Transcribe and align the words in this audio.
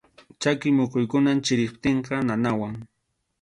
Chaki 0.41 0.67
muquykunam 0.77 1.37
chiriptinqa 1.45 2.15
nanawan. 2.27 2.73